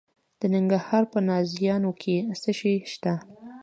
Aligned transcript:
د 0.39 0.41
ننګرهار 0.53 1.03
په 1.13 1.19
نازیانو 1.27 1.91
کې 2.01 2.15
څه 2.41 2.51
شی 2.59 2.75
شته؟ 2.91 3.13